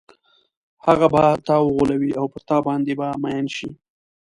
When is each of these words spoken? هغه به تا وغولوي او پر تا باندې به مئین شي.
هغه 0.85 1.07
به 1.13 1.23
تا 1.45 1.55
وغولوي 1.65 2.11
او 2.19 2.25
پر 2.31 2.41
تا 2.49 2.57
باندې 2.67 2.93
به 2.99 3.07
مئین 3.23 3.47
شي. 3.55 3.69